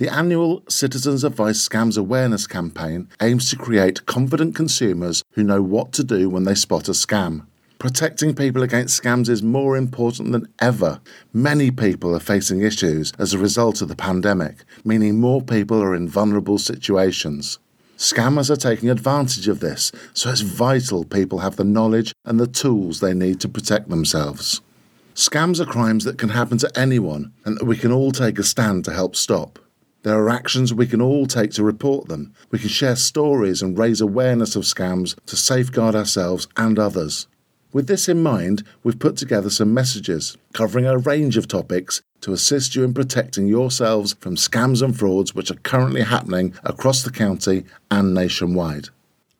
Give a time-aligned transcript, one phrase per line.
[0.00, 5.92] The annual Citizens Advice Scams Awareness campaign aims to create confident consumers who know what
[5.92, 7.44] to do when they spot a scam.
[7.78, 11.02] Protecting people against scams is more important than ever.
[11.34, 15.94] Many people are facing issues as a result of the pandemic, meaning more people are
[15.94, 17.58] in vulnerable situations.
[17.98, 22.46] Scammers are taking advantage of this, so it's vital people have the knowledge and the
[22.46, 24.62] tools they need to protect themselves.
[25.14, 28.42] Scams are crimes that can happen to anyone and that we can all take a
[28.42, 29.58] stand to help stop.
[30.02, 32.32] There are actions we can all take to report them.
[32.50, 37.26] We can share stories and raise awareness of scams to safeguard ourselves and others.
[37.72, 42.32] With this in mind, we've put together some messages covering a range of topics to
[42.32, 47.10] assist you in protecting yourselves from scams and frauds which are currently happening across the
[47.10, 48.88] county and nationwide.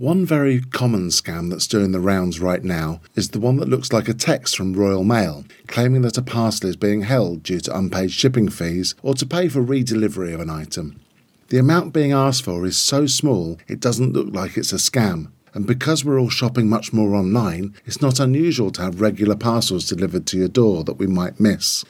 [0.00, 3.92] One very common scam that's doing the rounds right now is the one that looks
[3.92, 7.76] like a text from Royal Mail claiming that a parcel is being held due to
[7.76, 11.00] unpaid shipping fees or to pay for redelivery of an item.
[11.48, 15.32] The amount being asked for is so small it doesn't look like it's a scam.
[15.52, 19.88] And because we're all shopping much more online, it's not unusual to have regular parcels
[19.88, 21.84] delivered to your door that we might miss.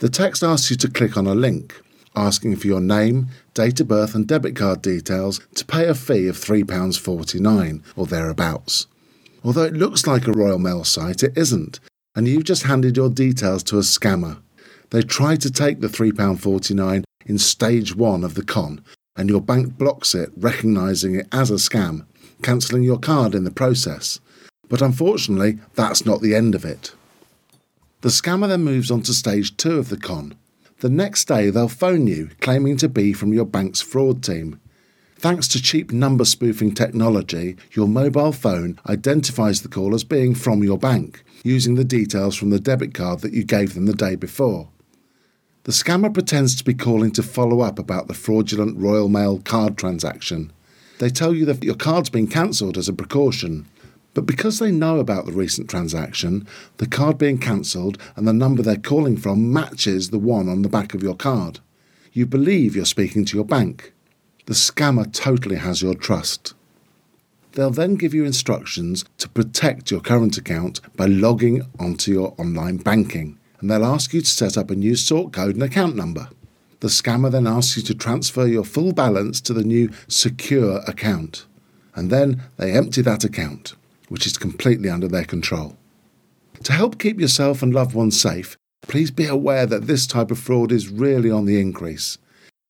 [0.00, 1.80] The text asks you to click on a link
[2.14, 6.28] asking for your name, date of birth, and debit card details to pay a fee
[6.28, 8.86] of £3.49 or thereabouts.
[9.44, 11.80] Although it looks like a Royal Mail site, it isn't,
[12.14, 14.40] and you've just handed your details to a scammer.
[14.90, 18.84] They try to take the £3.49 in stage one of the con,
[19.16, 22.06] and your bank blocks it, recognising it as a scam,
[22.42, 24.20] cancelling your card in the process.
[24.68, 26.94] But unfortunately, that's not the end of it.
[28.02, 30.34] The scammer then moves on to stage two of the con,
[30.82, 34.60] the next day, they'll phone you, claiming to be from your bank's fraud team.
[35.14, 40.64] Thanks to cheap number spoofing technology, your mobile phone identifies the call as being from
[40.64, 44.16] your bank, using the details from the debit card that you gave them the day
[44.16, 44.70] before.
[45.62, 49.78] The scammer pretends to be calling to follow up about the fraudulent Royal Mail card
[49.78, 50.52] transaction.
[50.98, 53.68] They tell you that your card's been cancelled as a precaution,
[54.14, 56.46] but because they know about the recent transaction,
[56.76, 60.68] the card being cancelled and the number they're calling from matches the one on the
[60.68, 61.60] back of your card.
[62.12, 63.92] You believe you're speaking to your bank.
[64.46, 66.54] The scammer totally has your trust.
[67.52, 72.78] They'll then give you instructions to protect your current account by logging onto your online
[72.78, 76.28] banking, and they'll ask you to set up a new sort code and account number.
[76.80, 81.46] The scammer then asks you to transfer your full balance to the new secure account,
[81.94, 83.74] and then they empty that account
[84.12, 85.74] which is completely under their control.
[86.64, 90.38] To help keep yourself and loved ones safe, please be aware that this type of
[90.38, 92.18] fraud is really on the increase.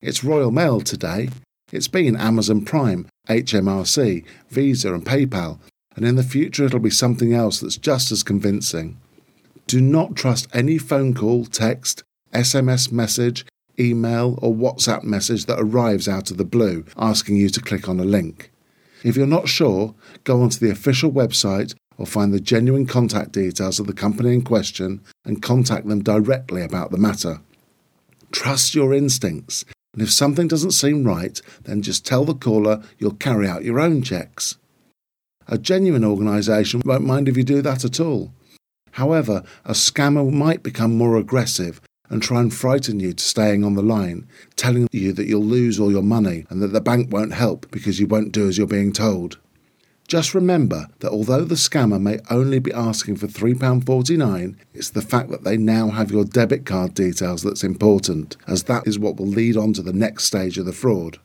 [0.01, 1.31] It's Royal Mail today,
[1.73, 5.59] it's been Amazon Prime, HMRC, Visa, and PayPal,
[5.97, 9.01] and in the future it'll be something else that's just as convincing.
[9.67, 13.45] Do not trust any phone call, text, SMS message,
[13.81, 17.99] email, or WhatsApp message that arrives out of the blue asking you to click on
[17.99, 18.52] a link.
[19.05, 23.79] If you're not sure, go onto the official website or find the genuine contact details
[23.79, 27.41] of the company in question and contact them directly about the matter.
[28.31, 33.15] Trust your instincts, and if something doesn't seem right, then just tell the caller you'll
[33.15, 34.57] carry out your own checks.
[35.49, 38.33] A genuine organisation won't mind if you do that at all.
[38.93, 41.81] However, a scammer might become more aggressive
[42.13, 45.81] and try and frighten you to staying on the line, telling you that you'll lose
[45.81, 48.67] all your money and that the bank won't help because you won't do as you're
[48.67, 49.39] being told.
[50.09, 55.31] Just remember that although the scammer may only be asking for £3.49, it's the fact
[55.31, 59.27] that they now have your debit card details that's important, as that is what will
[59.27, 61.19] lead on to the next stage of the fraud.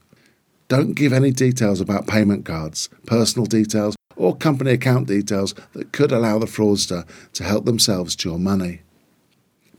[0.69, 6.13] Don't give any details about payment cards, personal details, or company account details that could
[6.13, 8.83] allow the fraudster to help themselves to your money.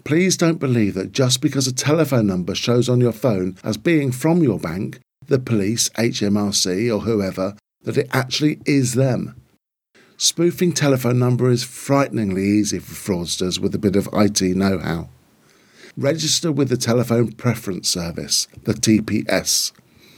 [0.09, 4.11] Please don't believe that just because a telephone number shows on your phone as being
[4.11, 9.39] from your bank, the police, HMRC, or whoever, that it actually is them.
[10.17, 15.11] Spoofing telephone number is frighteningly easy for fraudsters with a bit of IT know how.
[15.95, 19.73] Register with the Telephone Preference Service, the TPS.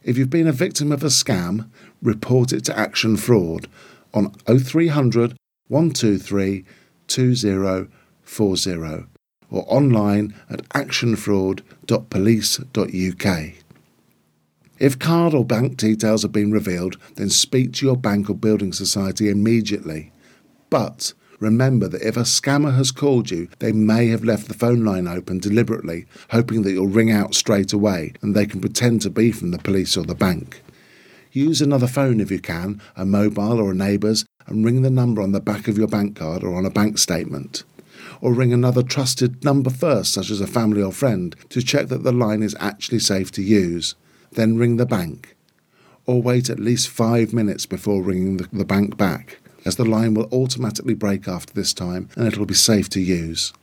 [0.04, 1.70] If you've been a victim of a scam,
[2.02, 3.68] report it to Action Fraud
[4.14, 5.36] on 0300
[5.68, 6.64] 123
[7.08, 9.06] 2040
[9.50, 13.54] or online at actionfraud.police.uk.
[14.80, 18.72] If card or bank details have been revealed, then speak to your bank or building
[18.74, 20.12] society immediately.
[20.70, 24.84] But remember that if a scammer has called you, they may have left the phone
[24.84, 29.10] line open deliberately, hoping that you'll ring out straight away and they can pretend to
[29.10, 30.62] be from the police or the bank.
[31.32, 35.22] Use another phone if you can, a mobile or a neighbour's, and ring the number
[35.22, 37.64] on the back of your bank card or on a bank statement.
[38.22, 42.04] Or ring another trusted number first, such as a family or friend, to check that
[42.04, 43.96] the line is actually safe to use
[44.32, 45.36] then ring the bank.
[46.06, 50.30] Or wait at least five minutes before ringing the, bank back, as the line will
[50.32, 53.54] automatically break after this time and it will be safe to use.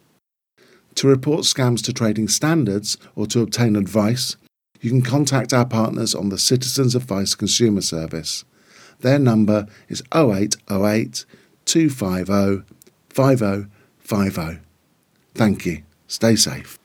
[0.96, 4.36] To report scams to trading standards or to obtain advice,
[4.80, 8.44] you can contact our partners on the Citizens Advice Consumer Service.
[9.00, 11.24] Their number is 0808
[11.64, 12.74] 250
[13.08, 14.60] 5050.
[15.34, 15.82] Thank you.
[16.06, 16.78] Stay safe.